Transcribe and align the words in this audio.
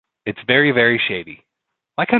It's 0.25 0.39
very, 0.47 0.71
very 0.71 0.99
shady. 1.07 1.43